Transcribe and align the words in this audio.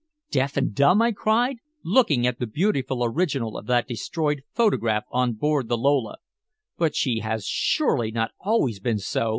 "Deaf 0.31 0.57
and 0.57 0.73
dumb!" 0.73 0.99
I 1.03 1.11
cried, 1.11 1.57
looking 1.85 2.25
at 2.25 2.39
the 2.39 2.47
beautiful 2.47 3.03
original 3.03 3.55
of 3.55 3.67
that 3.67 3.87
destroyed 3.87 4.41
photograph 4.51 5.03
on 5.11 5.33
board 5.33 5.69
the 5.69 5.77
Lola. 5.77 6.17
"But 6.75 6.95
she 6.95 7.19
has 7.19 7.45
surely 7.45 8.09
not 8.09 8.31
always 8.39 8.79
been 8.79 8.97
so!" 8.97 9.29